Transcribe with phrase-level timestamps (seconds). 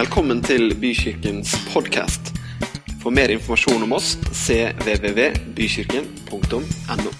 [0.00, 2.30] Velkommen til Bykirkens podkast.
[3.02, 7.10] For mer informasjon om oss cvvvbykirken.no.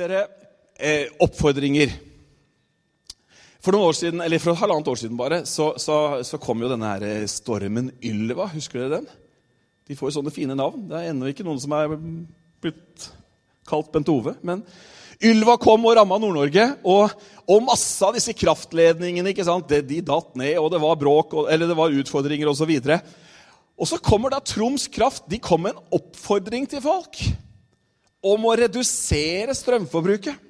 [0.00, 0.24] Dere,
[0.80, 1.88] eh, oppfordringer.
[3.62, 6.58] For noen år siden, eller for et halvannet år siden bare, så, så, så kom
[6.58, 8.50] jo denne her eh, stormen Ylva.
[8.56, 9.06] Husker dere den?
[9.86, 10.90] De får jo sånne fine navn.
[10.90, 13.14] Det er ennå ikke noen som er blitt
[13.70, 14.34] kalt Bent Ove.
[14.46, 14.64] Men
[15.20, 17.12] Ylva kom og ramma Nord-Norge, og,
[17.44, 19.68] og, masse av disse kraftledningene ikke sant?
[19.68, 22.72] De, de datt ned, og det var bråk, eller det var utfordringer osv.
[22.72, 23.00] Og, så
[23.80, 27.20] og så kommer da Troms Kraft de kom med en oppfordring til folk
[28.20, 30.48] om å redusere strømforbruket.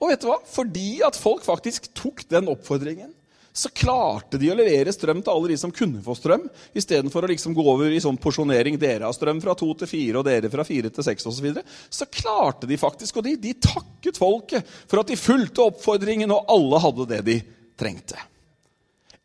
[0.00, 0.38] Og vet du hva?
[0.48, 3.12] Fordi at folk faktisk tok den oppfordringen,
[3.52, 6.44] så klarte de å levere strøm til alle de som kunne få strøm,
[6.76, 8.78] istedenfor å liksom gå over i sånn porsjonering.
[8.78, 11.40] Dere har strøm fra to til fire, og dere fra fire til seks osv.
[11.40, 11.64] Så, videre.
[11.90, 16.54] så klarte de faktisk, og de, de takket folket for at de fulgte oppfordringen, og
[16.54, 17.40] alle hadde det de
[17.80, 18.22] trengte.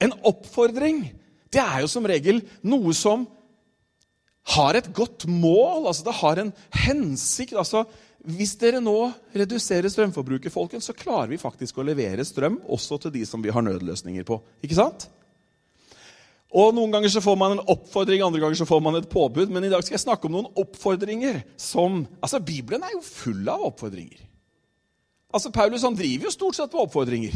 [0.01, 1.05] En oppfordring
[1.55, 3.23] det er jo som regel noe som
[4.55, 6.51] har et godt mål, altså det har en
[6.85, 7.55] hensikt.
[7.55, 7.85] altså
[8.25, 8.95] hvis dere nå
[9.37, 13.53] reduserer strømforbruket, folkens, så klarer vi faktisk å levere strøm også til de som vi
[13.53, 14.39] har nødløsninger på.
[14.65, 15.07] Ikke sant?
[16.55, 19.51] Og Noen ganger så får man en oppfordring, andre ganger så får man et påbud.
[19.51, 23.43] Men i dag skal jeg snakke om noen oppfordringer som Altså, Bibelen er jo full
[23.51, 24.21] av oppfordringer.
[25.35, 27.35] Altså, Paulus han driver jo stort sett på oppfordringer.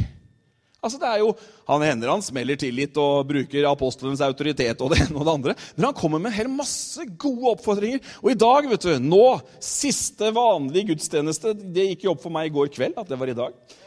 [0.80, 1.34] Altså det er jo,
[1.68, 5.34] Han hender han smeller til litt og bruker apostelens autoritet og det ene og det
[5.34, 5.56] andre.
[5.76, 8.00] Men han kommer med en hel masse gode oppfordringer.
[8.24, 9.26] Og i dag, vet du, nå,
[9.64, 13.32] siste vanlige gudstjeneste Det gikk jo opp for meg i går kveld at det var
[13.32, 13.78] i dag.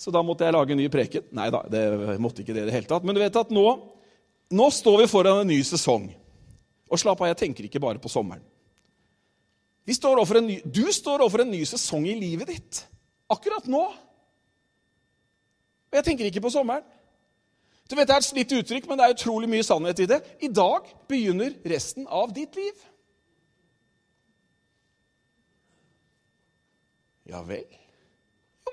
[0.00, 1.26] Så da måtte jeg lage en ny preken.
[1.36, 1.84] Nei da, det
[2.22, 3.06] måtte ikke det i det hele tatt.
[3.06, 3.66] Men du vet at nå,
[4.50, 6.08] nå står vi foran en ny sesong.
[6.90, 8.42] Og slapp av, jeg tenker ikke bare på sommeren.
[9.90, 12.80] Står ny, du står overfor en ny sesong i livet ditt.
[13.30, 13.82] Akkurat nå.
[15.90, 16.86] Og jeg tenker ikke på sommeren.
[17.90, 20.20] Du vet, Det er et slitt uttrykk, men det er utrolig mye sannhet i det.
[20.40, 22.86] I dag begynner resten av ditt liv.
[27.26, 27.66] Ja vel?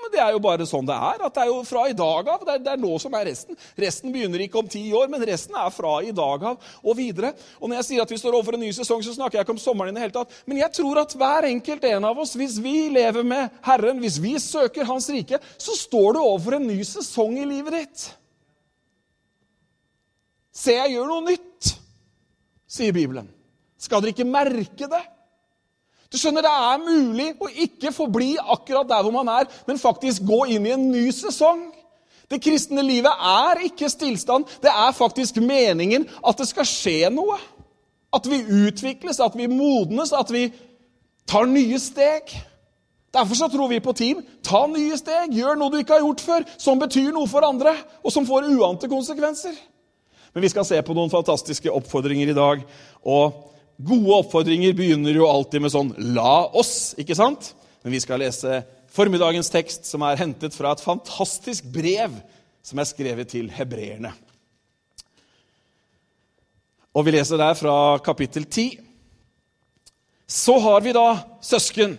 [0.07, 1.23] Men Det er jo bare sånn det er.
[1.25, 2.44] at Det er jo fra i dag av.
[2.45, 3.57] Det er, det er nå som er resten.
[3.75, 7.34] Resten begynner ikke om ti år, men resten er fra i dag av og videre.
[7.59, 9.56] Og Når jeg sier at vi står overfor en ny sesong, så snakker jeg ikke
[9.57, 10.38] om sommeren i det hele tatt.
[10.47, 14.22] Men jeg tror at hver enkelt en av oss, hvis vi lever med Herren, hvis
[14.23, 18.07] vi søker Hans rike, så står du overfor en ny sesong i livet ditt.
[20.56, 21.74] Se, jeg gjør noe nytt,
[22.66, 23.28] sier Bibelen.
[23.78, 25.03] Skal dere ikke merke det?
[26.12, 30.23] Du skjønner, Det er mulig å ikke forbli akkurat der hvor man er, men faktisk
[30.23, 31.68] gå inn i en ny sesong.
[32.28, 34.47] Det kristne livet er ikke stillstand.
[34.62, 37.38] Det er faktisk meningen at det skal skje noe.
[38.13, 40.47] At vi utvikles, at vi modnes, at vi
[41.28, 42.31] tar nye steg.
[43.13, 44.22] Derfor så tror vi på team.
[44.44, 47.74] Ta nye steg, gjør noe du ikke har gjort før, som betyr noe for andre,
[48.03, 49.56] og som får uante konsekvenser.
[50.34, 52.63] Men vi skal se på noen fantastiske oppfordringer i dag.
[53.03, 53.44] og
[53.77, 57.53] Gode oppfordringer begynner jo alltid med sånn 'la oss', ikke sant?
[57.83, 62.11] Men vi skal lese formiddagens tekst, som er hentet fra et fantastisk brev
[62.63, 64.11] som er skrevet til hebreerne.
[66.97, 68.79] Og vi leser der fra kapittel 10.
[70.27, 71.97] Så har vi da, søsken,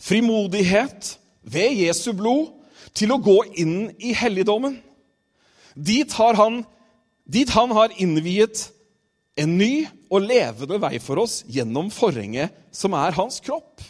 [0.00, 2.48] frimodighet ved Jesu blod
[2.94, 4.78] til å gå inn i helligdommen.
[5.76, 6.16] Dit,
[7.26, 8.70] dit han har innviet
[9.36, 13.82] en ny og levende vei for oss gjennom forhenget som er hans kropp.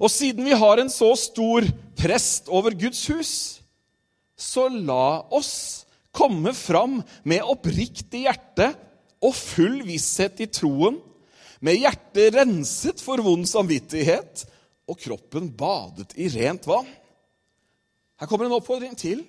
[0.00, 1.66] Og siden vi har en så stor
[1.98, 3.32] prest over Guds hus,
[4.32, 5.84] så la oss
[6.16, 8.70] komme fram med oppriktig hjerte
[9.20, 10.96] og full visshet i troen,
[11.60, 14.46] med hjertet renset for vond samvittighet
[14.88, 16.88] og kroppen badet i rent vann.
[18.16, 19.20] Her kommer en oppfordring til.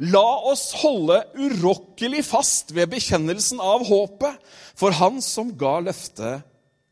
[0.00, 4.38] La oss holde urokkelig fast ved bekjennelsen av håpet,
[4.72, 6.46] for Han som ga løftet,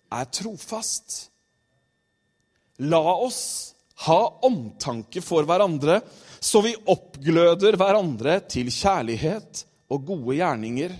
[0.08, 1.30] er trofast.
[2.84, 3.74] La oss
[4.04, 6.02] ha omtanke for hverandre,
[6.38, 10.92] så vi oppgløder hverandre til kjærlighet og gode gjerninger.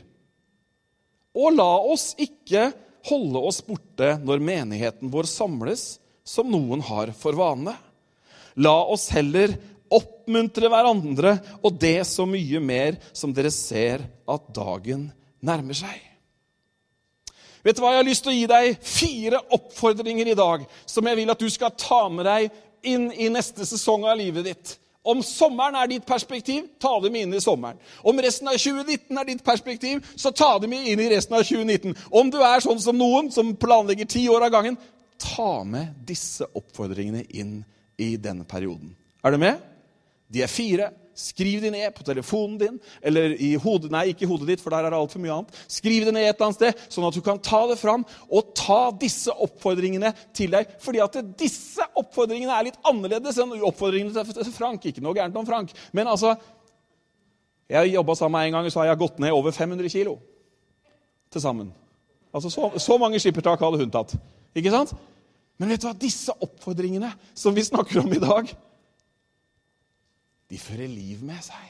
[1.39, 2.71] Og la oss ikke
[3.09, 7.77] holde oss borte når menigheten vår samles, som noen har for vane.
[8.59, 9.55] La oss heller
[9.95, 15.09] oppmuntre hverandre, og det så mye mer som dere ser at dagen
[15.45, 15.97] nærmer seg.
[17.65, 21.07] Vet du hva, Jeg har lyst til å gi deg fire oppfordringer i dag som
[21.09, 22.53] jeg vil at du skal ta med deg
[22.87, 24.77] inn i neste sesong av livet ditt.
[25.09, 27.79] Om sommeren er ditt perspektiv, ta dem inn i sommeren.
[28.03, 31.97] Om resten av 2019 er ditt perspektiv, så ta dem inn i resten av 2019.
[32.11, 34.77] Om du er sånn som noen som planlegger ti år av gangen,
[35.19, 37.63] ta med disse oppfordringene inn
[37.99, 38.93] i denne perioden.
[39.25, 39.59] Er du med?
[40.33, 40.91] De er fire.
[41.19, 44.71] Skriv de ned på telefonen din, eller i hodet Nei, ikke i hodet ditt, for
[44.71, 45.57] der er det altfor mye annet.
[45.67, 48.53] Skriv det ned et eller annet sted, sånn at du kan ta det fram og
[48.55, 50.71] ta disse oppfordringene til deg.
[50.85, 54.87] Fordi at disse oppfordringene er litt annerledes enn oppfordringene til Frank.
[54.87, 56.37] Ikke noe gærent om Frank, men altså
[57.69, 60.15] Jeg jobba sammen med en gang, så har jeg gått ned over 500 kilo
[61.29, 61.75] til sammen.
[62.33, 64.15] Altså, så, så mange skippertak hadde hun tatt.
[64.57, 64.95] Ikke sant?
[65.59, 65.93] Men vet du hva?
[65.99, 68.55] Disse oppfordringene som vi snakker om i dag,
[70.49, 71.67] de fører liv med seg.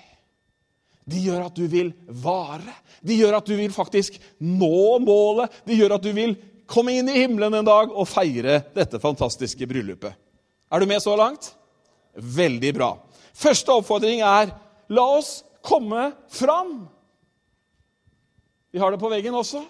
[1.08, 1.90] De gjør at du vil
[2.20, 2.74] vare.
[3.00, 5.54] De gjør at du vil faktisk nå målet.
[5.64, 6.36] De gjør at du vil
[6.68, 10.12] komme inn i himmelen en dag og feire dette fantastiske bryllupet.
[10.68, 11.54] Er du med så langt?
[12.12, 12.90] Veldig bra.
[13.32, 14.52] Første oppfordring er
[14.92, 16.82] la oss komme fram.
[18.72, 19.62] Vi har det på veggen også.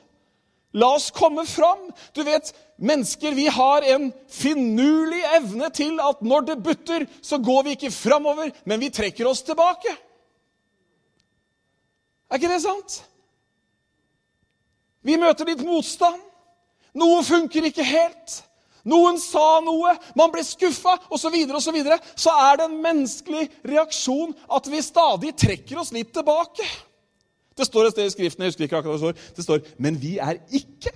[0.76, 1.88] La oss komme fram.
[2.12, 7.64] Du vet, Mennesker vi har en finurlig evne til at når det butter, så går
[7.66, 9.90] vi ikke framover, men vi trekker oss tilbake.
[12.30, 13.00] Er ikke det sant?
[15.02, 16.22] Vi møter litt motstand.
[16.94, 18.42] Noe funker ikke helt.
[18.88, 21.98] Noen sa noe, man ble skuffa, osv., så, videre, og så, videre.
[22.14, 26.64] så er det en menneskelig reaksjon at vi stadig trekker oss litt tilbake.
[27.58, 29.98] Det står et sted i Skriften, jeg husker ikke akkurat det står, det står men
[29.98, 30.94] vi er ikke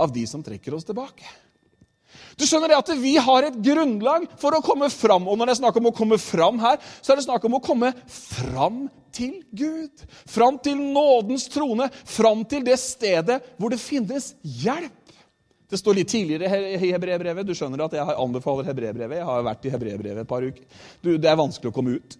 [0.00, 1.26] av de som trekker oss tilbake.
[2.38, 5.28] Du skjønner det at Vi har et grunnlag for å komme fram.
[5.30, 7.58] Og når det er snakk om å komme fram her, så er det snakk om
[7.58, 8.84] å komme fram
[9.14, 10.04] til Gud.
[10.30, 11.88] Fram til nådens trone.
[11.90, 15.00] Fram til det stedet hvor det finnes hjelp.
[15.70, 17.46] Det står litt tidligere i hebreerbrevet.
[17.46, 19.18] Du skjønner at jeg anbefaler hebreerbrevet.
[19.18, 20.66] Jeg har vært i hebreerbrevet et par uker.
[21.02, 22.18] Du, det er vanskelig å komme ut.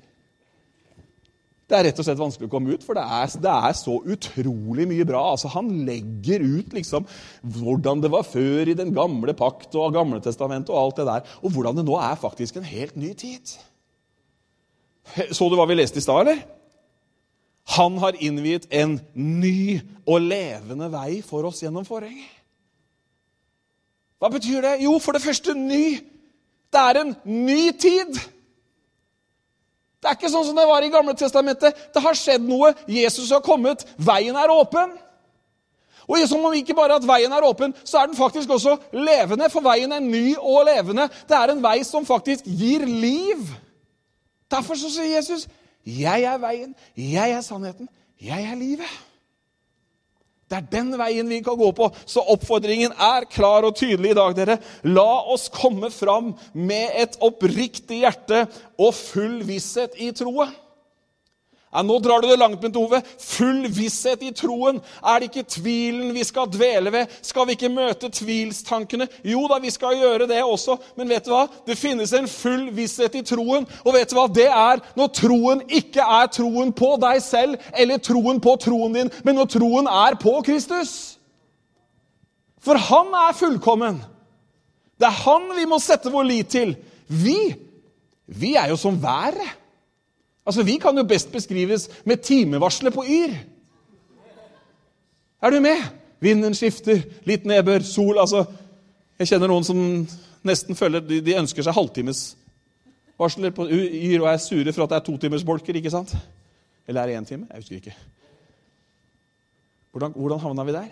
[1.64, 3.94] Det er rett og slett vanskelig å komme ut, for det er, det er så
[4.12, 5.22] utrolig mye bra.
[5.32, 7.06] Altså, han legger ut liksom
[7.56, 11.30] hvordan det var før i den gamle pakt og gamle testamentet og alt det der,
[11.40, 13.54] og hvordan det nå er faktisk en helt ny tid.
[15.32, 16.44] Så du hva vi leste i stad, eller?
[17.78, 22.28] Han har innviet en ny og levende vei for oss gjennom forhenget.
[24.20, 24.74] Hva betyr det?
[24.84, 25.96] Jo, for det første ny.
[26.72, 28.20] Det er en ny tid.
[30.04, 31.78] Det er ikke sånn som det var i Gamle Testamentet.
[31.94, 32.74] Det har skjedd noe.
[32.84, 33.86] Jesus har kommet.
[33.96, 34.90] Veien er åpen.
[36.04, 39.48] Og som om ikke bare at veien er åpen, så er den faktisk også levende.
[39.48, 41.08] For veien er ny og levende.
[41.24, 43.48] Det er en vei som faktisk gir liv.
[44.52, 45.48] Derfor så sier Jesus,
[45.86, 47.88] 'Jeg er veien, jeg er sannheten,
[48.20, 49.13] jeg er livet'.
[50.48, 51.88] Det er den veien vi kan gå på.
[52.06, 54.58] Så oppfordringen er klar og tydelig i dag, dere.
[54.84, 58.44] La oss komme fram med et oppriktig hjerte
[58.76, 60.50] og full visshet i troa.
[61.74, 63.00] Ja, nå drar du det langt, Bent Ove.
[63.18, 64.76] Full visshet i troen.
[65.02, 67.16] Er det ikke tvilen vi skal dvele ved?
[67.26, 69.08] Skal vi ikke møte tvilstankene?
[69.26, 70.76] Jo da, vi skal gjøre det også.
[70.94, 71.48] Men vet du hva?
[71.66, 73.66] Det finnes en full visshet i troen.
[73.82, 74.28] Og vet du hva?
[74.30, 79.12] Det er når troen ikke er troen på deg selv eller troen på troen din,
[79.26, 80.94] men når troen er på Kristus.
[82.62, 83.98] For han er fullkommen.
[84.94, 86.78] Det er han vi må sette vår lit til.
[87.10, 87.38] Vi,
[88.30, 89.63] vi er jo som været.
[90.46, 93.34] Altså, Vi kan jo best beskrives med timevarselet på Yr.
[95.42, 95.76] Er du med?
[96.20, 98.44] Vinden skifter, litt nedbør, sol altså,
[99.18, 99.78] Jeg kjenner noen som
[100.42, 104.96] nesten føler de, de ønsker seg halvtimesvarsler på Yr og er sure for at det
[104.96, 105.76] er totimersbolker.
[105.76, 106.16] ikke sant?
[106.88, 107.46] Eller er det én time?
[107.50, 107.94] Jeg husker ikke.
[109.92, 110.88] Hvordan, hvordan havna vi der?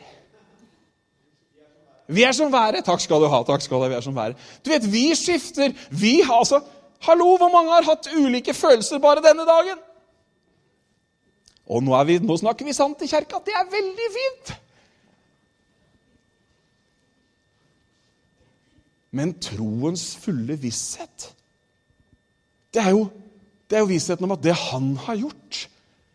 [2.06, 2.84] Vi er som været.
[2.84, 3.42] Takk skal du ha.
[3.42, 4.36] takk skal du ha, vi er som været.
[4.64, 5.72] Du vet, Vi skifter.
[5.90, 6.60] Vi har altså
[7.02, 9.80] Hallo, hvor mange har hatt ulike følelser bare denne dagen?
[11.66, 13.40] Og nå, vi, nå snakker vi sant i kjerka.
[13.44, 14.52] Det er veldig fint!
[19.12, 21.26] Men troens fulle visshet,
[22.72, 23.02] det er, jo,
[23.68, 25.58] det er jo vissheten om at det han har gjort,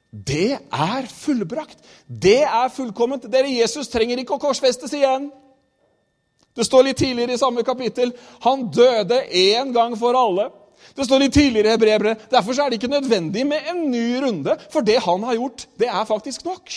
[0.10, 1.77] det er fullbrakt.
[2.08, 3.27] Det er fullkomment.
[3.29, 5.27] Dere, Jesus trenger ikke å korsfestes igjen.
[6.58, 8.15] Det står litt tidligere i samme kapittel.
[8.48, 10.48] Han døde én gang for alle.
[10.98, 12.27] Det står i tidligere i Hebreerbrevet.
[12.32, 15.88] Derfor er det ikke nødvendig med en ny runde, for det han har gjort, det
[15.88, 16.74] er faktisk nok.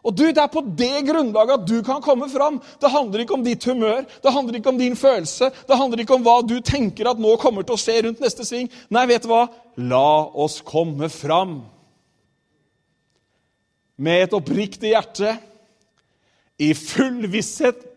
[0.00, 2.56] Og du, Det er på det grunnlaget at du kan komme fram.
[2.80, 6.14] Det handler ikke om ditt humør, det handler ikke om din følelse, det handler ikke
[6.14, 8.70] om hva du tenker at nå kommer til å skje rundt neste sving.
[8.88, 9.44] Nei, vet du hva?
[9.76, 11.60] La oss komme fram
[14.00, 15.36] med et oppriktig hjerte,
[16.60, 17.89] i full visshet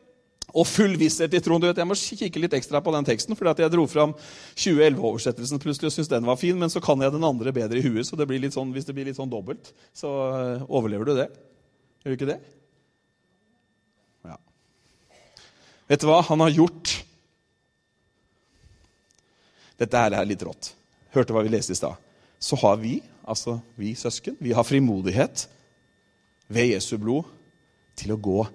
[0.54, 1.62] og full visshet i troen.
[1.62, 4.14] Du vet, Jeg må kikke litt ekstra på den teksten, for jeg dro fram
[4.54, 7.86] 2011-oversettelsen plutselig og syntes den var fin, men så kan jeg den andre bedre i
[7.86, 8.06] huet.
[8.06, 11.30] Så det sånn, hvis det blir litt sånn dobbelt, så eh, overlever du det.
[12.04, 12.40] Gjør du ikke det?
[14.30, 14.38] Ja.
[15.90, 16.22] Vet du hva?
[16.30, 17.00] Han har gjort
[19.82, 20.70] Dette her er litt rått.
[21.12, 21.98] Hørte hva vi leste i stad.
[22.40, 25.48] Så har vi, altså vi søsken, vi har frimodighet
[26.54, 27.26] ved Jesu blod
[27.98, 28.46] til å gå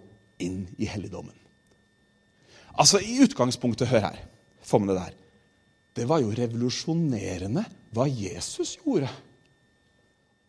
[0.46, 1.34] inn i helligdommen.
[2.78, 4.20] Altså, I utgangspunktet, hør her,
[4.62, 5.16] få med det der.
[5.98, 7.64] Det var jo revolusjonerende
[7.96, 9.10] hva Jesus gjorde.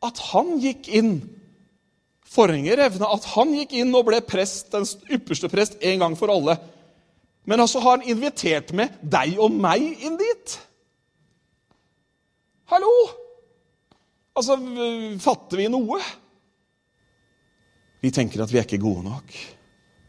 [0.05, 1.13] At han gikk inn
[2.29, 3.09] Forhenget revna.
[3.09, 6.59] At han gikk inn og ble prest, den ypperste prest en gang for alle.
[7.49, 10.57] Men altså har han invitert med deg og meg inn dit.
[12.69, 12.91] Hallo!
[14.37, 14.59] Altså,
[15.23, 15.97] fatter vi noe?
[17.99, 19.33] Vi tenker at vi er ikke gode nok.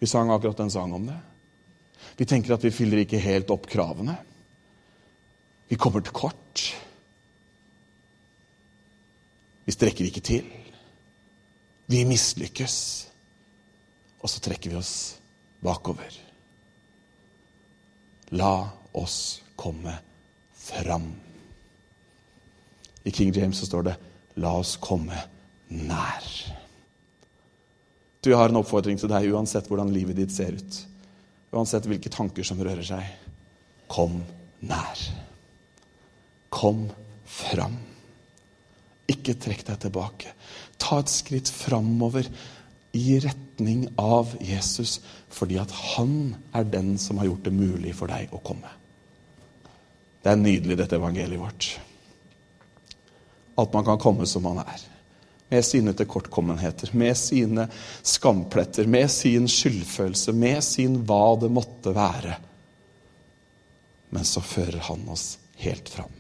[0.01, 1.17] Vi sang akkurat en sang om det.
[2.17, 4.17] Vi tenker at vi fyller ikke helt opp kravene.
[5.71, 6.65] Vi kommer til kort.
[9.65, 10.49] Vi strekker ikke til.
[11.91, 12.77] Vi mislykkes.
[14.21, 14.95] Og så trekker vi oss
[15.63, 16.11] bakover.
[18.37, 18.55] La
[18.93, 19.95] oss komme
[20.55, 21.13] fram.
[23.05, 23.97] I King James så står det
[24.37, 25.17] 'La oss komme
[25.69, 26.53] nær'.
[28.25, 30.87] Du, Jeg har en oppfordring til deg uansett hvordan livet ditt ser ut.
[31.51, 33.07] Uansett hvilke tanker som rører seg.
[33.91, 34.21] Kom
[34.63, 35.05] nær.
[36.51, 36.87] Kom
[37.27, 37.77] fram.
[39.11, 40.35] Ikke trekk deg tilbake.
[40.79, 42.29] Ta et skritt framover
[42.97, 44.99] i retning av Jesus,
[45.31, 48.71] fordi at han er den som har gjort det mulig for deg å komme.
[50.21, 51.69] Det er nydelig, dette evangeliet vårt.
[53.61, 54.90] At man kan komme som man er.
[55.51, 57.67] Med sine tilkortkommenheter, med sine
[58.07, 62.37] skampletter, med sin skyldfølelse, med sin hva det måtte være.
[64.15, 66.15] Men så fører han oss helt fram.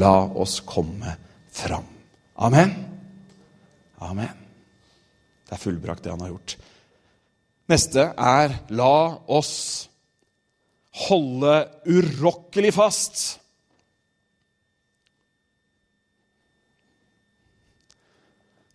[0.00, 1.16] La oss komme
[1.52, 1.86] fram.
[2.34, 2.72] Amen.
[4.00, 4.44] Amen.
[5.44, 6.56] Det er fullbrakt, det han har gjort.
[7.70, 8.96] Neste er la
[9.32, 9.54] oss
[11.08, 11.54] holde
[11.86, 13.22] urokkelig fast.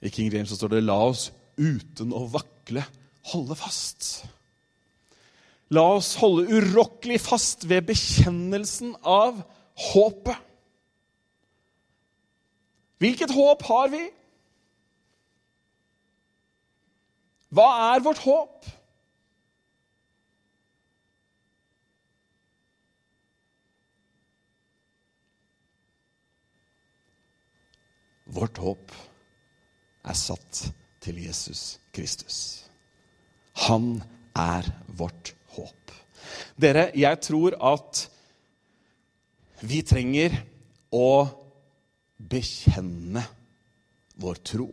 [0.01, 2.85] I King James så står det 'la oss uten å vakle
[3.33, 4.25] holde fast'.
[5.69, 9.43] La oss holde urokkelig fast ved bekjennelsen av
[9.91, 10.37] håpet.
[12.99, 14.01] Hvilket håp har vi?
[17.49, 18.65] Hva er vårt håp?
[28.29, 28.91] Vårt håp
[30.09, 30.63] er satt
[31.03, 32.65] til Jesus Kristus.
[33.67, 33.99] Han
[34.37, 35.93] er vårt håp.
[36.59, 38.05] Dere, jeg tror at
[39.65, 40.35] vi trenger
[40.95, 41.27] å
[42.19, 43.23] bekjenne
[44.19, 44.69] vår tro.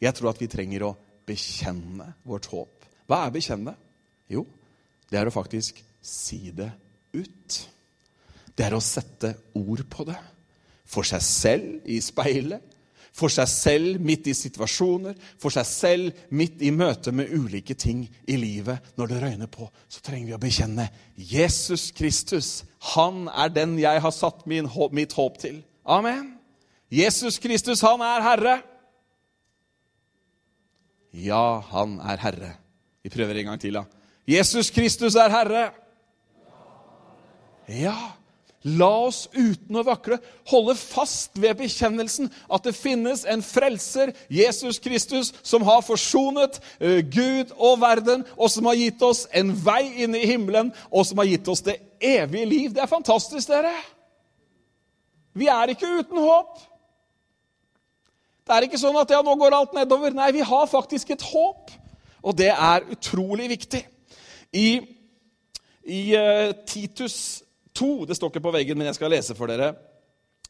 [0.00, 0.94] Jeg tror at vi trenger å
[1.24, 2.88] bekjenne vårt håp.
[3.08, 3.74] Hva er bekjenne?
[4.32, 4.44] Jo,
[5.10, 6.70] det er å faktisk si det
[7.14, 7.58] ut.
[8.54, 10.20] Det er å sette ord på det.
[10.84, 12.73] For seg selv i speilet,
[13.14, 18.02] for seg selv midt i situasjoner, for seg selv midt i møte med ulike ting
[18.26, 18.94] i livet.
[18.98, 22.64] Når det røyner på, så trenger vi å bekjenne Jesus Kristus.
[22.94, 25.62] Han er den jeg har satt min, mitt håp til.
[25.86, 26.32] Amen.
[26.90, 28.56] Jesus Kristus, han er Herre.
[31.14, 32.52] Ja, han er Herre.
[33.04, 33.84] Vi prøver en gang til, da.
[34.26, 35.64] Jesus Kristus er Herre.
[37.68, 37.94] Ja.
[38.64, 40.16] La oss uten å vakle
[40.48, 47.02] holde fast ved bekjennelsen at det finnes en frelser, Jesus Kristus, som har forsonet uh,
[47.04, 51.20] Gud og verden, og som har gitt oss en vei inn i himmelen, og som
[51.20, 52.72] har gitt oss det evige liv.
[52.72, 53.74] Det er fantastisk, dere.
[55.36, 56.56] Vi er ikke uten håp.
[58.48, 60.16] Det er ikke sånn at ja, nå går alt nedover.
[60.16, 61.72] Nei, vi har faktisk et håp,
[62.24, 63.84] og det er utrolig viktig.
[64.56, 64.68] I,
[65.84, 67.44] i uh, Titus
[67.78, 68.06] 2.
[68.08, 69.72] Det står ikke på veggen, men jeg skal lese for dere.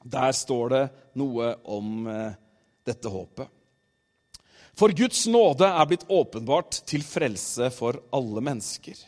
[0.05, 0.85] Der står det
[1.21, 2.37] noe om eh,
[2.85, 3.49] dette håpet.
[4.75, 8.99] For Guds nåde er blitt åpenbart til frelse for alle mennesker.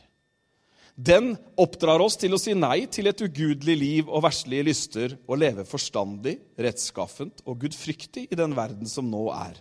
[0.96, 5.42] Den oppdrar oss til å si nei til et ugudelig liv og verslige lyster og
[5.42, 9.58] leve forstandig, rettskaffent og gudfryktig i den verden som nå er.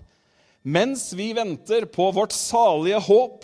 [0.63, 3.43] Mens vi venter på vårt salige håp,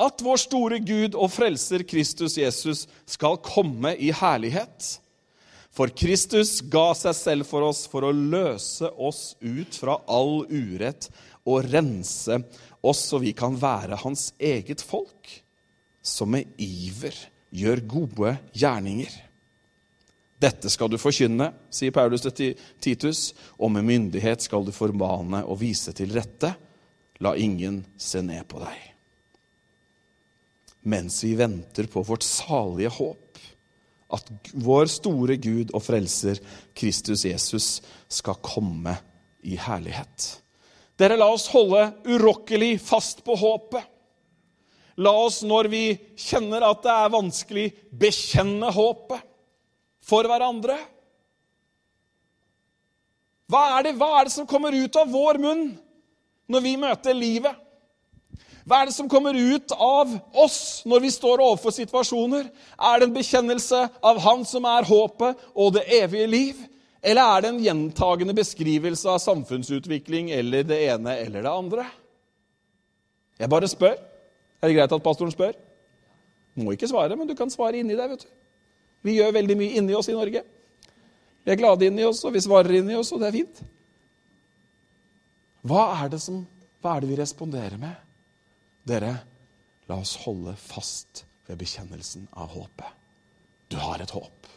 [0.00, 4.98] at vår store Gud og frelser Kristus Jesus skal komme i herlighet.
[5.74, 11.08] For Kristus ga seg selv for oss for å løse oss ut fra all urett
[11.44, 12.38] og rense
[12.84, 15.30] oss så vi kan være hans eget folk,
[16.04, 17.16] som med iver
[17.54, 19.10] gjør gode gjerninger.
[20.42, 25.62] Dette skal du forkynne, sier Paulus til Titus, og med myndighet skal du formane og
[25.62, 26.52] vise til rette.
[27.22, 28.93] La ingen se ned på deg
[30.84, 33.40] mens vi venter på vårt salige håp,
[34.14, 36.38] at vår store Gud og frelser,
[36.76, 37.68] Kristus Jesus,
[38.08, 38.94] skal komme
[39.42, 40.28] i herlighet.
[41.00, 43.82] Dere, la oss holde urokkelig fast på håpet.
[45.02, 45.84] La oss, når vi
[46.20, 49.24] kjenner at det er vanskelig, bekjenne håpet
[50.04, 50.76] for hverandre.
[53.50, 55.66] Hva er, det, hva er det som kommer ut av vår munn
[56.50, 57.63] når vi møter livet?
[58.64, 62.46] Hva er det som kommer ut av oss når vi står overfor situasjoner?
[62.80, 66.62] Er det en bekjennelse av Han som er håpet og det evige liv?
[67.04, 71.84] Eller er det en gjentagende beskrivelse av samfunnsutvikling eller det ene eller det andre?
[73.36, 73.98] Jeg bare spør.
[74.62, 75.52] Er det greit at pastoren spør?
[76.56, 78.14] Må ikke svare, men du kan svare inni deg.
[78.14, 78.30] vet du.
[79.04, 80.40] Vi gjør veldig mye inni oss i Norge.
[81.44, 83.60] Vi er glade inni oss, og vi svarer inni oss, og det er fint.
[85.64, 86.40] Hva er det, som,
[86.80, 88.03] hva er det vi responderer med?
[88.88, 89.14] Dere,
[89.88, 93.00] la oss holde fast ved bekjennelsen av håpet.
[93.72, 94.50] Du har et håp.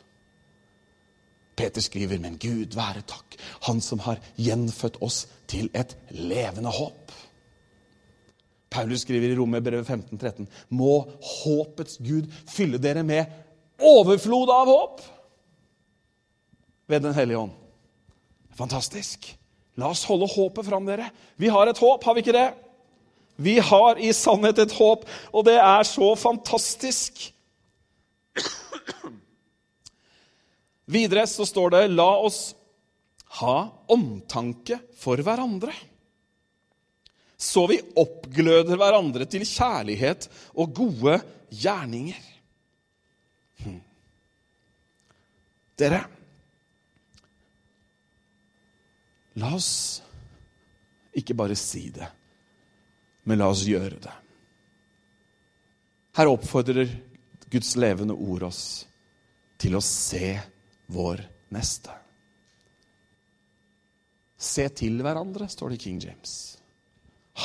[1.57, 7.11] Peter skriver, men Gud være takk, Han som har gjenfødt oss til et levende håp.
[8.69, 11.07] Paulus skriver i Romerbrevet 15, 13, må
[11.41, 13.25] håpets Gud fylle dere med
[13.79, 15.01] overflod av håp
[16.87, 17.55] ved Den hellige ånd.
[18.57, 19.31] Fantastisk.
[19.77, 21.09] La oss holde håpet fram, dere.
[21.37, 22.47] Vi har et håp, har vi ikke det?
[23.37, 27.27] Vi har i sannhet et håp, og det er så fantastisk.
[30.87, 32.55] Videre så står det 'la oss
[33.41, 35.75] ha omtanke for hverandre'.
[37.37, 40.25] Så vi oppgløder hverandre til kjærlighet
[40.57, 41.19] og gode
[41.53, 42.23] gjerninger.
[43.61, 43.81] Hm.
[45.77, 46.01] Dere,
[49.37, 50.01] la oss
[51.13, 52.16] ikke bare si det
[53.27, 54.15] men la oss gjøre det.
[56.17, 56.89] Her oppfordrer
[57.51, 58.61] Guds levende ord oss
[59.59, 60.35] til å se
[60.93, 61.21] vår
[61.53, 61.93] neste.
[64.37, 66.33] Se til hverandre, står det i King James.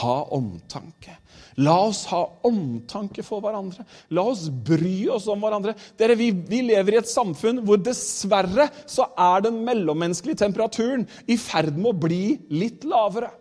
[0.00, 1.18] Ha omtanke.
[1.60, 3.84] La oss ha omtanke for hverandre.
[4.16, 5.74] La oss bry oss om hverandre.
[6.00, 11.36] Dere, vi, vi, lever i et samfunn hvor dessverre så er den mellommenneskelige temperaturen i
[11.40, 13.32] ferd med å bli litt lavere.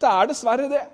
[0.00, 0.84] Det er dessverre det.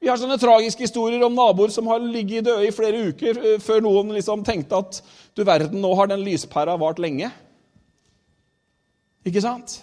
[0.00, 3.58] Vi har sånne tragiske historier om naboer som har ligget døde i flere uker eh,
[3.62, 5.00] før noen liksom tenkte at
[5.36, 7.30] du verden, nå har den lyspæra vart lenge.
[9.26, 9.80] Ikke sant?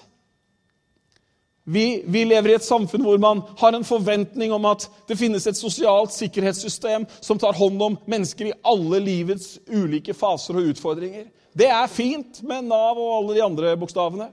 [1.63, 5.45] Vi, vi, lever i et samfunn hvor man har en forventning om at det finnes
[5.47, 11.29] et sosialt sikkerhetssystem som tar hånd om mennesker i alle livets ulike faser og utfordringer.
[11.55, 14.27] Det er fint med Nav og alle de andre bokstavene.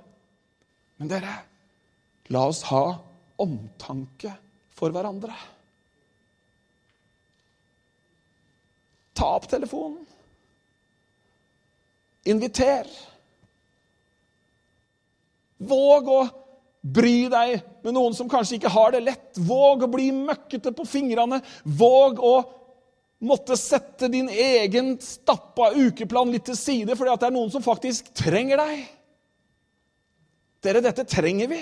[0.99, 1.37] Men dere,
[2.35, 2.85] la oss ha
[3.41, 4.33] omtanke
[4.77, 5.35] for hverandre.
[9.17, 10.05] Ta opp telefonen.
[12.29, 12.87] Inviter.
[15.61, 16.21] Våg å
[16.81, 19.29] bry deg med noen som kanskje ikke har det lett.
[19.37, 21.41] Våg å bli møkkete på fingrene.
[21.65, 22.35] Våg å
[23.21, 28.09] måtte sette din egen stappa ukeplan litt til side fordi det er noen som faktisk
[28.17, 28.87] trenger deg.
[30.65, 31.61] Dere, dette trenger vi.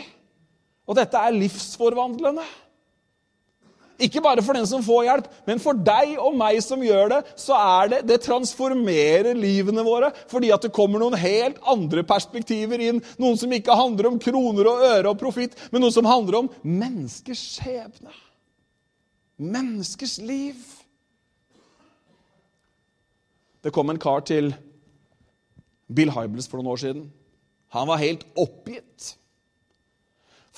[0.88, 2.46] Og dette er livsforvandlende.
[3.98, 7.18] Ikke bare for den som får hjelp, men for deg og meg som gjør det,
[7.34, 12.78] så er det, det transformerer livene våre fordi at det kommer noen helt andre perspektiver
[12.84, 13.02] inn.
[13.18, 16.50] Noen som ikke handler om kroner og øre og profitt, men noe som handler om
[16.62, 18.14] menneskers skjebne.
[19.38, 20.62] Menneskers liv.
[23.66, 24.52] Det kom en kar til
[25.90, 27.08] Bill Hybels for noen år siden.
[27.74, 29.16] Han var helt oppgitt.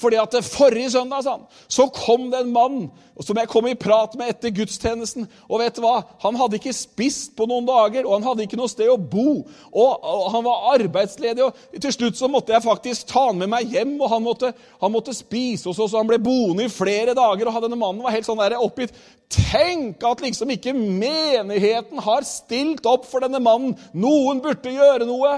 [0.01, 2.79] Fordi at Forrige søndag han, så kom det en mann
[3.21, 5.27] som jeg kom i prat med etter gudstjenesten.
[5.49, 5.99] og vet du hva?
[6.23, 9.43] Han hadde ikke spist på noen dager, og han hadde ikke noe sted å bo.
[9.71, 11.45] Og, og Han var arbeidsledig.
[11.45, 14.55] og Til slutt så måtte jeg faktisk ta han med meg hjem, og han måtte,
[14.81, 15.93] han måtte spise hos oss.
[15.93, 18.97] og Han ble boende i flere dager, og denne mannen var helt sånn der oppgitt.
[19.31, 23.77] Tenk at liksom ikke menigheten har stilt opp for denne mannen!
[23.93, 25.37] Noen burde gjøre noe!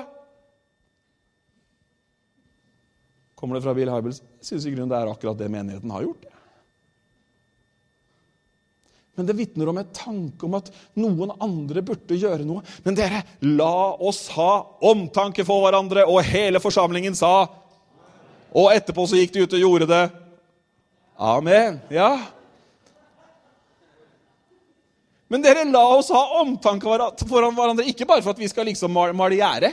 [3.43, 4.21] Kommer det fra Bill Hybels?
[4.39, 6.29] Jeg syns i grunnen det er akkurat det menigheten har gjort.
[9.19, 12.63] Men det vitner om en tanke om at noen andre burde gjøre noe.
[12.87, 13.25] Men dere,
[13.59, 16.07] la oss ha omtanke for hverandre.
[16.07, 17.51] Og hele forsamlingen sa
[18.53, 20.03] Og etterpå så gikk de ut og gjorde det.
[21.19, 21.81] Amen.
[21.91, 22.13] Ja.
[25.33, 26.87] Men dere, la oss ha omtanke
[27.27, 29.73] for hverandre, ikke bare for at vi skal liksom male gjerde.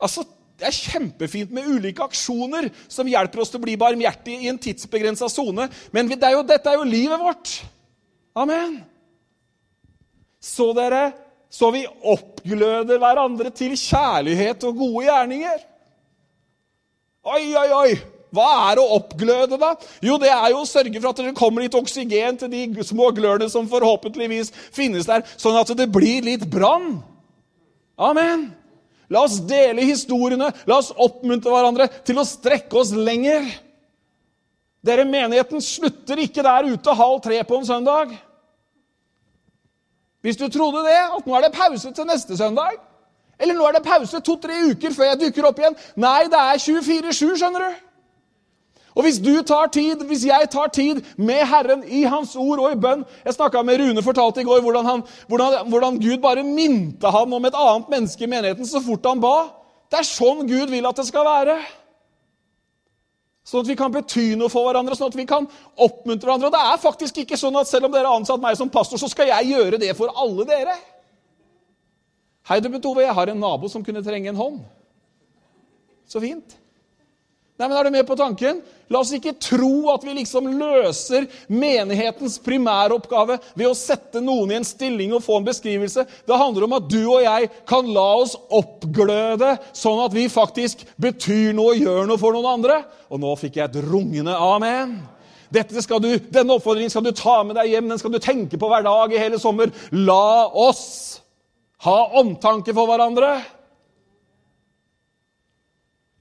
[0.00, 0.24] Altså,
[0.56, 4.60] det er kjempefint med ulike aksjoner som hjelper oss til å bli barmhjertige i en
[4.60, 7.52] tidsbegrensa sone, men det er jo, dette er jo livet vårt.
[8.36, 8.78] Amen.
[10.40, 11.10] Så dere,
[11.52, 15.64] så vi oppgløder hverandre til kjærlighet og gode gjerninger.
[17.26, 17.96] Oi, oi, oi!
[18.36, 19.74] Hva er å oppgløde, da?
[20.04, 23.10] Jo, det er jo å sørge for at det kommer litt oksygen til de små
[23.16, 26.98] glørne som forhåpentligvis finnes der, sånn at det blir litt brann.
[27.96, 28.50] Amen.
[29.12, 33.46] La oss dele historiene, la oss oppmuntre hverandre til å strekke oss lenger.
[34.86, 38.12] Dere, menigheten slutter ikke der ute halv tre på en søndag.
[40.26, 42.80] Hvis du trodde det, at nå er det pause til neste søndag,
[43.38, 46.62] eller nå er det pause to-tre uker før jeg dukker opp igjen Nei, det er
[46.62, 47.82] 24-7, skjønner du.
[48.96, 52.72] Og hvis du tar tid, hvis jeg tar tid med Herren i Hans ord og
[52.72, 56.44] i bønn Jeg snakka med Rune, fortalte i går hvordan, han, hvordan, hvordan Gud bare
[56.46, 59.34] minte ham om et annet menneske i menigheten så fort han ba.
[59.92, 61.58] Det er sånn Gud vil at det skal være.
[63.46, 65.44] Sånn at vi kan bety noe for hverandre, sånn at vi kan
[65.76, 66.48] oppmuntre hverandre.
[66.48, 68.98] Og det er faktisk ikke sånn at selv om dere har ansatt meg som pastor,
[68.98, 70.74] så skal jeg gjøre det for alle dere.
[72.48, 74.58] Hei, du, Bent Ove, jeg har en nabo som kunne trenge en hånd.
[76.10, 76.56] Så fint.
[77.56, 78.58] Nei, men Er du med på tanken?
[78.92, 84.58] La oss ikke tro at vi liksom løser menighetens primæroppgave ved å sette noen i
[84.58, 86.04] en stilling og få en beskrivelse.
[86.04, 90.84] Det handler om at du og jeg kan la oss oppgløde, sånn at vi faktisk
[91.02, 92.78] betyr noe og gjør noe for noen andre.
[93.10, 94.98] Og nå fikk jeg et rungende amen.
[95.50, 98.60] Dette skal du, denne oppfordringen skal du ta med deg hjem, den skal du tenke
[98.60, 99.72] på hver dag i hele sommer.
[99.96, 100.86] La oss
[101.86, 103.38] ha omtanke for hverandre.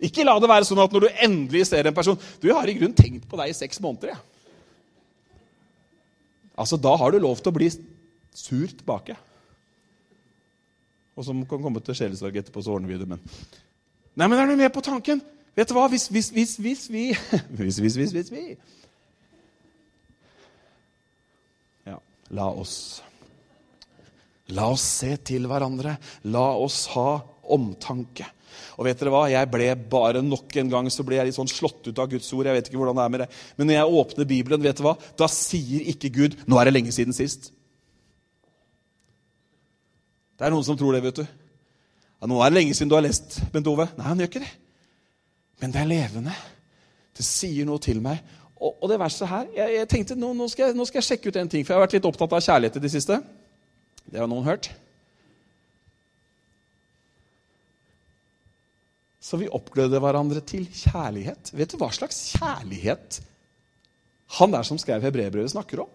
[0.05, 2.69] Ikke la det være sånn at når du endelig ser en person Du, jeg har
[2.69, 4.15] i grunnen tenkt på deg i seks måneder.
[4.15, 4.19] Ja.
[6.55, 7.69] Altså, Da har du lov til å bli
[8.35, 9.17] sur tilbake.
[11.15, 13.07] Og som kan komme til sjelesorg etterpå, så ordner vi det.
[13.07, 13.23] Men
[14.15, 15.21] Nei, men er du med på tanken?
[15.55, 15.87] Vet du hva?
[15.91, 17.05] Hvis, hvis, hvis, hvis vi
[17.59, 18.43] Hvis, hvis, hvis, hvis vi
[21.87, 21.99] Ja,
[22.35, 23.01] la oss
[24.53, 25.95] La oss se til hverandre.
[26.29, 27.17] La oss ha
[27.53, 28.27] omtanke.
[28.75, 29.25] Og vet dere hva?
[29.31, 32.31] Jeg ble bare Nok en gang så ble jeg litt sånn slått ut av Guds
[32.35, 32.47] ord.
[32.47, 33.29] jeg vet ikke hvordan det er med det.
[33.57, 34.95] Men når jeg åpner Bibelen, vet du hva?
[35.17, 37.51] da sier ikke Gud 'Nå er det lenge siden sist'.
[40.35, 41.25] Det er noen som tror det, vet du.
[42.21, 43.87] Ja, 'Nå er det lenge siden du har lest, Bent Ove'.
[43.97, 44.53] Nei, han gjør ikke det.
[45.61, 46.33] Men det er levende.
[47.15, 48.19] Det sier noe til meg.
[48.55, 51.07] Og, og det verset her Jeg, jeg tenkte nå, nå, skal jeg, nå skal jeg
[51.09, 53.19] sjekke ut en ting, for jeg har vært litt opptatt av kjærlighet i det siste.
[54.11, 54.69] Det har noen hørt.
[59.25, 61.49] Så vi oppgløder hverandre til kjærlighet.
[61.57, 63.23] Vet du hva slags kjærlighet
[64.37, 65.89] han der som skrev hebreerbrevet, snakker om?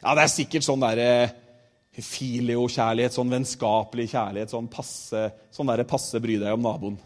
[0.00, 5.86] Ja, Det er sikkert sånn derre eh, filio-kjærlighet, sånn vennskapelig kjærlighet, sånn passe, sånn der
[5.88, 6.98] passe bry deg om naboen.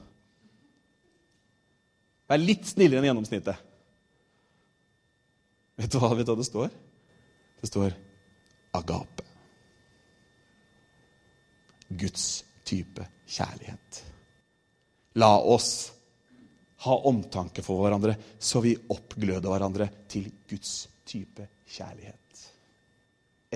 [2.29, 3.65] Vær litt snillere enn gjennomsnittet.
[5.79, 6.69] Vet du hva, vet du hva det står?
[7.61, 7.97] Det står
[8.77, 9.25] agape.
[11.89, 12.29] Guds
[12.69, 14.08] type kjærlighet.
[15.19, 15.91] La oss
[16.85, 22.15] ha omtanke for hverandre, så vi oppgløder hverandre til Guds type kjærlighet.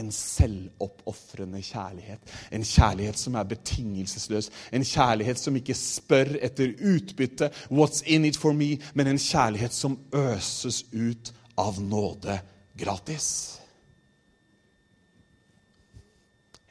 [0.01, 2.31] En selvoppofrende kjærlighet.
[2.51, 4.49] En kjærlighet som er betingelsesløs.
[4.73, 9.73] En kjærlighet som ikke spør etter utbytte, 'what's in it for me', men en kjærlighet
[9.73, 12.41] som øses ut av nåde
[12.79, 13.59] gratis.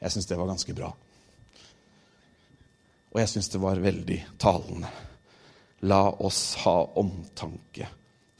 [0.00, 0.90] Jeg syns det var ganske bra.
[3.12, 4.90] Og jeg syns det var veldig talende.
[5.88, 7.88] La oss ha omtanke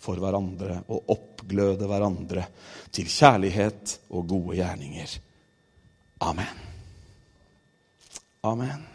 [0.02, 2.46] for hverandre og oppgløde hverandre
[2.94, 5.16] til kjærlighet og gode gjerninger.
[6.22, 6.62] Amen.
[8.42, 8.86] Amen.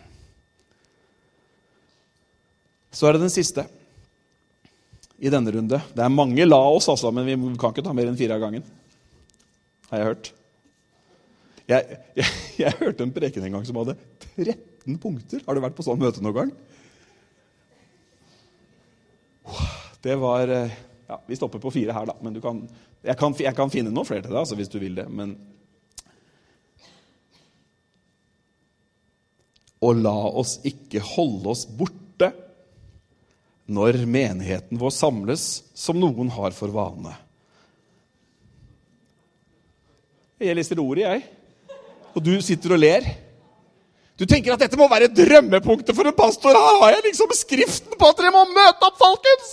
[2.91, 3.67] Så er det den siste
[5.17, 5.79] i denne runde.
[5.93, 8.43] Det er mange la oss, altså, men vi kan ikke ta mer enn fire av
[8.43, 8.65] gangen.
[9.91, 10.31] Har jeg hørt.
[11.67, 13.97] Jeg, jeg, jeg hørte en preken en gang som hadde
[14.39, 14.57] 13
[14.87, 15.43] 13 punkter.
[15.45, 16.51] Har du vært på sånn møte noen gang?
[20.03, 20.71] Det var eh,
[21.07, 22.15] ja, Vi stopper på fire her, da.
[22.23, 22.63] Men kan,
[23.03, 25.07] jeg, kan, jeg, kan, finne noen flere til deg altså, hvis du vil det.
[25.11, 25.35] Men
[29.83, 32.31] Og la oss ikke holde oss borte
[33.67, 35.43] når menigheten vår samles,
[35.75, 37.11] som noen har for vane.
[40.41, 41.75] Jeg leser ordet, jeg.
[42.15, 43.05] Og du sitter og ler.
[44.17, 46.57] Du tenker at dette må være drømmepunktet for en pastor.
[46.57, 49.51] Her har jeg liksom skriften på at dere må møte opp, folkens!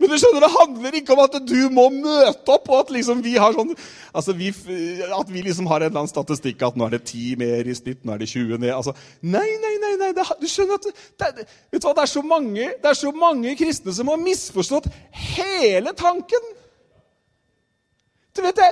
[0.00, 3.18] Men du skjønner, det handler ikke om at du må møte opp, og at liksom
[3.20, 3.74] vi har sånn,
[4.16, 7.34] altså vi, at vi liksom har en eller annen statistikk at nå er det ti
[7.36, 8.72] mer i snitt, nå er det 20 ned.
[8.72, 12.12] Altså, nei, nei, nei, nei det, du skjønner at det, vet du hva, det, er
[12.14, 14.88] så mange, det er så mange kristne som har misforstått
[15.36, 16.48] hele tanken.
[18.36, 18.66] Du vet, det,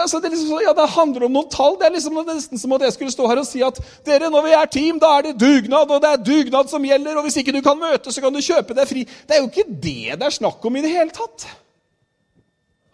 [0.00, 1.74] altså det, liksom, ja, det handler om noen tall.
[1.80, 4.46] Det er liksom nesten som at jeg skulle stå her og si at dere, når
[4.46, 7.18] vi er team, da er det dugnad, og det er dugnad som gjelder.
[7.20, 9.04] Og hvis ikke du kan møte, så kan du kjøpe deg fri.
[9.04, 11.44] Det er jo ikke det det er snakk om i det hele tatt.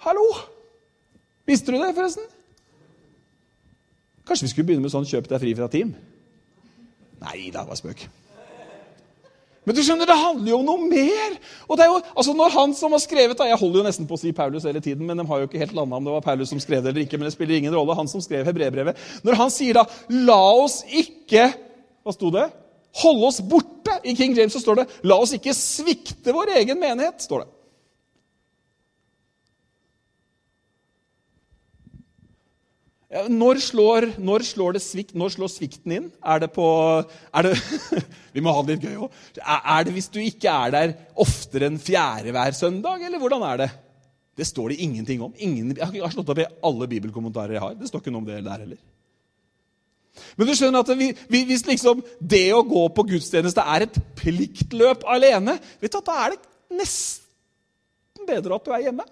[0.02, 0.26] Hallo!
[1.46, 2.26] Visste du det, forresten?
[4.26, 5.94] Kanskje vi skulle begynne med sånn 'kjøp deg fri fra team'?
[7.20, 8.06] Nei, det var spøk.
[9.68, 11.34] Men du skjønner, det handler jo om noe mer.
[11.68, 14.08] Og det er jo, altså når han som har skrevet, da, Jeg holder jo nesten
[14.08, 16.14] på å si Paulus hele tiden, men de har jo ikke helt landa om det
[16.14, 17.18] var Paulus som skrev det eller ikke.
[17.20, 18.96] men det spiller ingen rolle, han som skrev hebrebrevet.
[19.22, 21.52] Når han sier da 'la oss ikke'
[22.00, 22.48] Hva sto det?
[23.02, 24.00] Holde oss borte.
[24.04, 27.20] I King James så står det 'la oss ikke svikte vår egen menighet'.
[27.20, 27.48] står det.
[33.10, 36.04] Når, slår, når, slår svikt, når, slår, svikten inn?
[36.22, 36.64] Er det på
[37.34, 37.56] er det,
[38.36, 39.16] Vi må ha det litt gøy òg.
[39.42, 43.64] Er, det hvis du ikke er der oftere enn fjerde hver søndag, eller hvordan er
[43.64, 43.68] det?
[44.38, 45.32] Det står det ingenting om.
[45.42, 47.74] Ingen, jeg har slått opp i alle bibelkommentarer jeg har.
[47.80, 48.78] Det står ikke noe om det der heller.
[50.38, 51.10] Men du skjønner at vi,
[51.50, 56.36] hvis liksom det å gå på gudstjeneste er et pliktløp alene, vet du, da er
[56.36, 59.06] det nesten bedre at du er hjemme.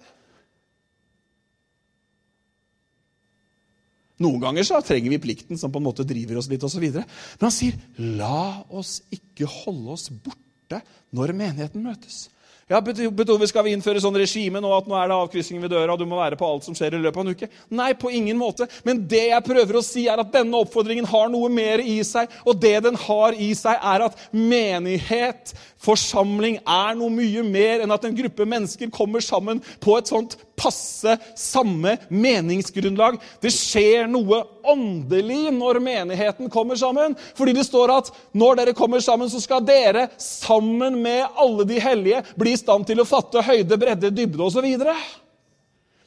[4.19, 6.89] Noen ganger så trenger vi plikten som på en måte driver oss litt osv.
[6.91, 10.83] Men han sier, 'La oss ikke holde oss borte
[11.15, 12.27] når menigheten møtes'.
[12.69, 15.95] Ja, Betyr Skal vi innføre sånn regime nå at nå er det avkryssing ved døra,
[15.95, 17.49] og du må være på alt som skjer i løpet av en uke?
[17.73, 18.67] Nei, på ingen måte.
[18.85, 22.29] Men det jeg prøver å si, er at denne oppfordringen har noe mer i seg.
[22.45, 27.97] Og det den har i seg, er at menighet, forsamling, er noe mye mer enn
[27.97, 33.21] at en gruppe mennesker kommer sammen på et sånt passe samme meningsgrunnlag.
[33.41, 37.17] Det skjer noe åndelig når menigheten kommer sammen.
[37.39, 41.81] Fordi det står at når dere kommer sammen, så skal dere sammen med alle de
[41.83, 44.69] hellige bli i stand til å fatte høyde, bredde, dybde osv.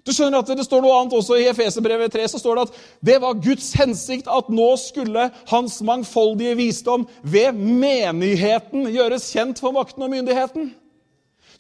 [0.01, 2.27] Du skjønner at Det står noe annet også i Efeserbrevet 3.
[2.27, 7.53] så står det at det var Guds hensikt at nå skulle Hans mangfoldige visdom ved
[7.53, 10.71] menigheten gjøres kjent for makten og myndigheten.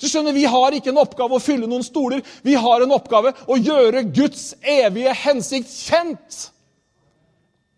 [0.01, 2.23] Du skjønner, Vi har ikke en oppgave å fylle noen stoler.
[2.43, 6.47] Vi har en oppgave å gjøre Guds evige hensikt kjent.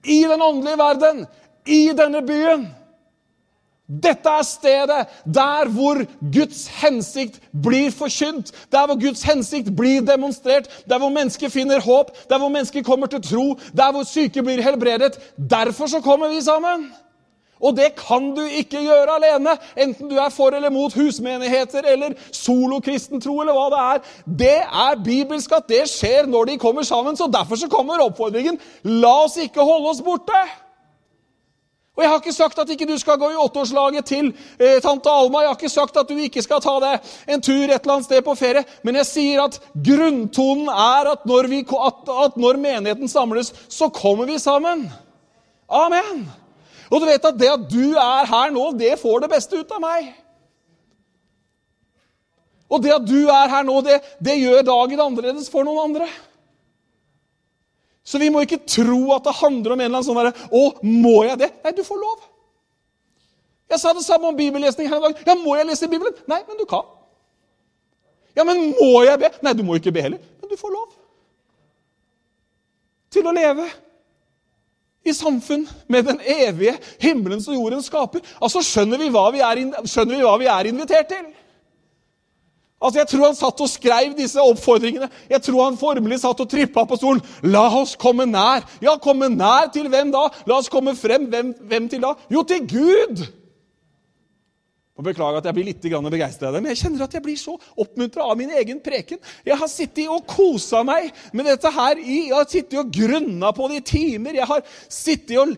[0.04, 1.26] I den åndelige verden,
[1.66, 2.66] i denne byen.
[3.88, 6.00] Dette er stedet der hvor
[6.32, 12.14] Guds hensikt blir forkynt, der hvor Guds hensikt blir demonstrert, der hvor mennesker finner håp,
[12.30, 15.20] der hvor mennesker kommer til tro, der hvor syke blir helbredet.
[15.38, 16.88] Derfor så kommer vi sammen.
[17.62, 22.18] Og det kan du ikke gjøre alene, enten du er for eller mot husmenigheter eller
[22.32, 24.02] solokristentro eller hva det er.
[24.44, 28.60] Det er bibelsk at det skjer når de kommer sammen, så derfor så kommer oppfordringen
[28.84, 30.44] la oss ikke holde oss borte.
[31.94, 35.10] Og Jeg har ikke sagt at ikke du skal gå i åtteårslaget til eh, tante
[35.10, 35.44] Alma.
[35.44, 38.08] Jeg har ikke sagt at du ikke skal ta deg en tur et eller annet
[38.08, 38.66] sted på ferie.
[38.82, 43.92] Men jeg sier at grunntonen er at når, vi, at, at når menigheten samles, så
[43.94, 44.88] kommer vi sammen.
[45.70, 46.26] Amen.
[46.94, 49.72] Og du vet at det at du er her nå, det får det beste ut
[49.74, 50.12] av meg.
[52.70, 56.08] Og det at du er her nå, det, det gjør dagen annerledes for noen andre.
[58.04, 60.64] Så vi må ikke tro at det handler om en eller annen sånn derre 'Å,
[60.84, 62.26] må jeg det?' Nei, du får lov.
[63.72, 65.24] Jeg sa det samme om bibellesning her i dag.
[65.26, 66.14] Ja, må jeg lese Bibelen?
[66.28, 66.84] Nei, men du kan.
[68.36, 69.32] Ja, men må jeg be?
[69.42, 70.22] Nei, du må ikke be heller.
[70.42, 70.92] Men du får lov.
[73.14, 73.66] Til å leve
[75.06, 78.24] i samfunn med den evige himmelens og jordens skaper.
[78.42, 81.26] Altså, skjønner vi hva vi er, vi hva vi er invitert til?
[82.84, 85.10] Altså, Jeg tror han satt og skrev disse oppfordringene.
[85.30, 87.22] Jeg tror han formelig satt og trippa på stolen.
[87.44, 88.66] La oss komme nær.
[88.84, 90.28] Ja, komme nær til hvem da?
[90.48, 91.30] La oss komme frem.
[91.32, 92.16] Hvem, hvem til da?
[92.32, 93.24] Jo, til Gud!
[94.94, 97.38] Og Beklager at jeg blir litt begeistra av det, men jeg kjenner at jeg blir
[97.40, 99.18] så oppmuntra av min egen preken.
[99.42, 101.98] Jeg har sittet og kosa meg med dette her.
[101.98, 104.38] Jeg har sittet og grunna på det i timer.
[104.38, 105.56] Jeg har sittet og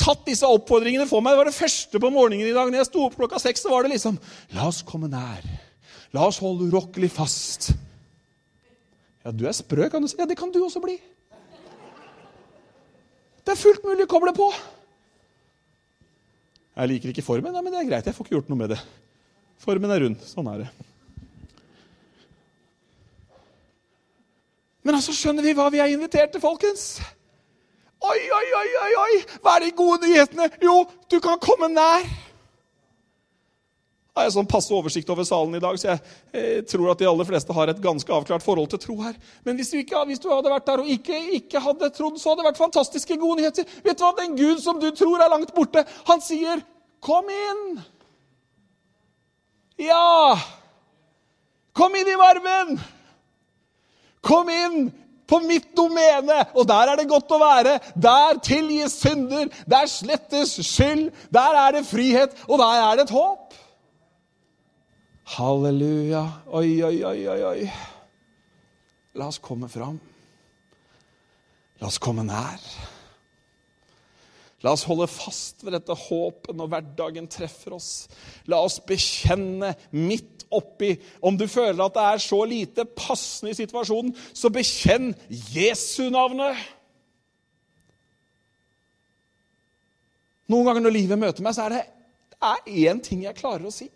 [0.00, 1.36] tatt disse oppfordringene for meg.
[1.36, 2.72] Det var det første på morgenen i dag.
[2.72, 4.16] Når jeg sto opp klokka seks, så var det liksom
[4.56, 5.44] La oss komme nær.
[6.16, 7.74] La oss holde urokkelig fast.
[9.20, 10.16] Ja, du er sprø, kan du si.
[10.16, 10.96] Ja, det kan du også bli.
[13.44, 14.48] Det er fullt mulig å koble på.
[16.80, 17.52] Jeg liker ikke formen.
[17.52, 18.78] Nei, men det er greit, jeg får ikke gjort noe med det.
[19.60, 20.22] Formen er rund.
[20.24, 20.68] Sånn er det.
[24.80, 26.86] Men altså, skjønner vi hva vi er invitert til, folkens?
[28.00, 29.18] Oi, oi, oi, oi, oi!
[29.44, 30.48] Hva er de gode nyhetene?
[30.64, 30.78] Jo,
[31.12, 32.06] du kan komme nær.
[34.10, 36.00] Jeg har sånn passe oversikt over salen i dag, så jeg,
[36.34, 39.14] jeg, tror at de aller fleste har et ganske avklart forhold til tro her.
[39.46, 42.32] Men hvis du, ikke, hvis du hadde vært der og ikke, ikke, hadde trodd, så
[42.32, 43.70] hadde det vært fantastiske gode nyheter.
[43.86, 44.10] Vet du hva?
[44.18, 46.64] Den Gud som du tror er langt borte, han sier,
[47.00, 47.80] 'Kom inn'.
[49.80, 50.36] Ja!
[51.72, 52.80] Kom inn i varmen!
[54.20, 54.90] Kom inn
[55.30, 56.42] På mitt domene!
[56.58, 57.76] Og der er det godt å være.
[57.94, 59.46] Der tilgis synder.
[59.70, 61.12] Der slettes skyld.
[61.30, 63.49] Der er det frihet, og der er det et håp.
[65.30, 66.24] Halleluja.
[66.58, 67.66] Oi, oi, oi, oi, oi.
[69.14, 69.98] La oss komme fram.
[71.80, 72.64] La oss komme nær.
[74.60, 78.08] La oss holde fast ved dette håpet når hverdagen treffer oss.
[78.50, 83.58] La oss bekjenne midt oppi Om du føler at det er så lite passende i
[83.58, 86.58] situasjonen, så bekjenn Jesu navnet.
[90.50, 91.84] Noen ganger når livet møter meg, så er det,
[92.66, 93.86] én ting jeg klarer å si.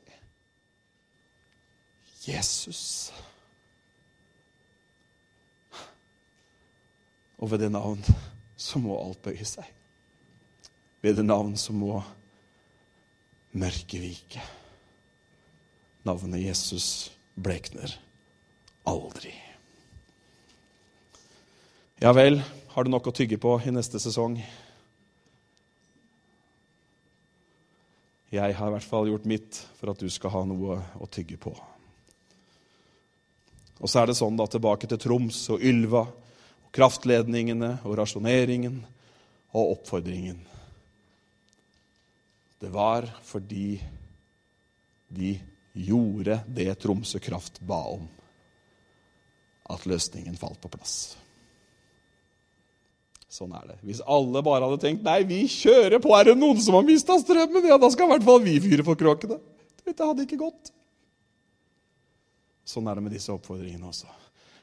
[2.28, 3.12] Jesus.
[7.38, 8.00] Og ved det navn
[8.56, 9.66] så må alt bøye seg.
[11.04, 11.98] Ved det navn så må
[13.52, 14.44] mørket vike.
[16.04, 17.92] Navnet Jesus blekner
[18.88, 19.34] aldri.
[22.00, 22.40] Ja vel,
[22.74, 24.38] har du nok å tygge på i neste sesong?
[28.34, 31.38] Jeg har i hvert fall gjort mitt for at du skal ha noe å tygge
[31.40, 31.52] på.
[33.82, 38.78] Og så er det sånn da tilbake til Troms og Ylva og kraftledningene og rasjoneringen
[39.54, 40.38] og oppfordringen.
[42.62, 43.74] Det var fordi
[45.14, 45.34] de
[45.74, 48.06] gjorde det Tromsø Kraft ba om,
[49.74, 50.96] at løsningen falt på plass.
[53.34, 53.76] Sånn er det.
[53.82, 57.16] Hvis alle bare hadde tenkt nei, vi kjører på, er det noen som har mista
[57.18, 57.66] strømmen?
[57.66, 59.40] Ja, da skal i hvert fall vi fyre for kråkene.
[59.84, 60.70] Det hadde ikke gått.
[62.64, 64.08] Sånn er det med disse oppfordringene også.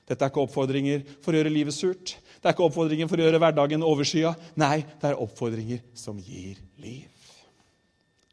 [0.10, 2.16] Dette er ikke oppfordringer for å gjøre livet surt.
[2.42, 4.34] Det er ikke oppfordringer for å gjøre hverdagen overskya.
[4.60, 7.30] Nei, det er oppfordringer som gir liv.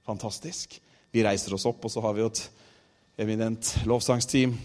[0.09, 0.79] Fantastisk.
[1.13, 2.43] Vi reiser oss opp, og så har vi jo et
[3.21, 4.57] eminent lovsangsteam.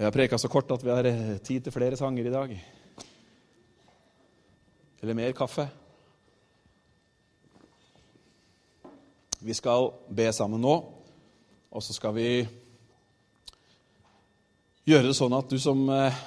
[0.00, 2.52] Jeg har preka så kort at vi har eh, tid til flere sanger i dag.
[5.00, 5.66] Eller mer kaffe.
[9.40, 10.72] Vi skal be sammen nå,
[11.72, 12.26] og så skal vi
[14.84, 16.18] gjøre det sånn at du som eh,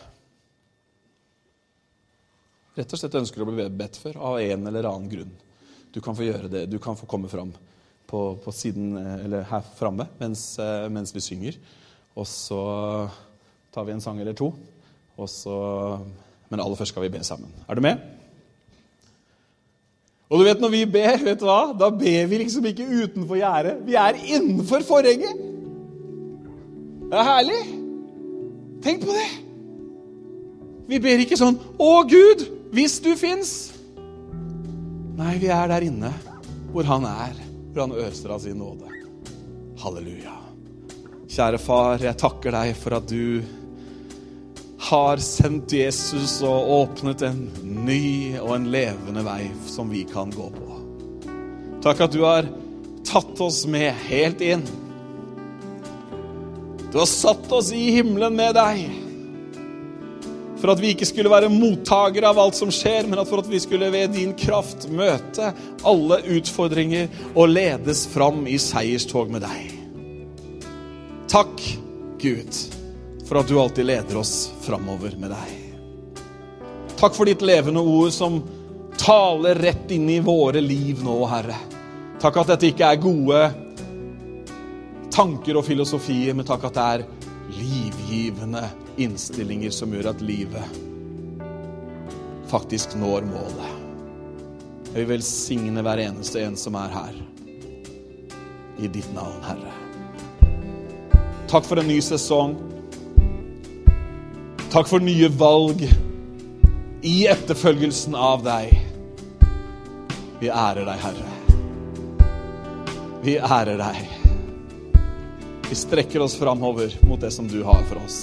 [2.80, 5.36] rett og slett ønsker å bli bedt for av en eller annen grunn,
[5.93, 6.63] du kan få gjøre det.
[6.71, 7.54] Du kan få komme fram
[8.10, 10.47] på, på siden, eh, eller her framme mens,
[10.89, 11.62] mens vi synger.
[12.17, 12.63] Og så
[13.73, 14.49] tar vi en sang eller to.
[15.30, 15.54] Så,
[16.49, 17.54] men aller først skal vi be sammen.
[17.69, 18.22] Er du med?
[20.31, 21.73] Og du vet, når vi ber, vet du hva?
[21.77, 23.75] da ber vi liksom ikke utenfor gjerdet.
[23.86, 25.41] Vi er innenfor forhenget.
[27.09, 27.62] Det er herlig.
[28.83, 29.27] Tenk på det.
[30.89, 33.71] Vi ber ikke sånn 'Å, Gud, hvis du fins'.
[35.15, 36.09] Nei, vi er der inne
[36.73, 37.38] hvor Han er,
[37.71, 38.89] hvor Han øser av sin nåde.
[39.77, 40.33] Halleluja.
[41.29, 43.43] Kjære far, jeg takker deg for at du
[44.83, 47.45] har sendt Jesus og åpnet en
[47.85, 50.79] ny og en levende vei som vi kan gå på.
[51.83, 52.49] Takk at du har
[53.07, 54.65] tatt oss med helt inn.
[56.91, 58.83] Du har satt oss i himmelen med deg.
[60.59, 63.49] For at vi ikke skulle være mottakere av alt som skjer, men at for at
[63.51, 65.51] vi skulle ved din kraft møte
[65.87, 69.73] alle utfordringer og ledes fram i seierstog med deg.
[71.31, 71.67] Takk,
[72.19, 72.63] Gud
[73.27, 75.59] for at du alltid leder oss framover med deg.
[76.99, 78.41] Takk for ditt levende ord som
[78.99, 81.57] taler rett inn i våre liv nå, Herre.
[82.21, 83.41] Takk at dette ikke er gode
[85.13, 87.05] tanker og filosofier, men takk at det er
[87.53, 88.63] livgivende
[89.03, 90.81] innstillinger som gjør at livet
[92.53, 93.69] faktisk når målet.
[94.93, 97.15] Jeg vil velsigne hver eneste en som er her.
[98.77, 99.73] I ditt navn, Herre.
[101.49, 102.53] Takk for en ny sesong.
[104.73, 105.83] Takk for nye valg
[107.05, 108.71] i etterfølgelsen av deg.
[110.39, 112.32] Vi ærer deg, Herre.
[113.21, 114.01] Vi ærer deg.
[115.69, 118.19] Vi strekker oss framover mot det som du har for oss.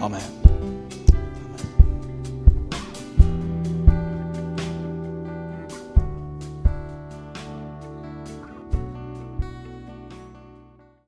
[0.00, 0.45] Amen.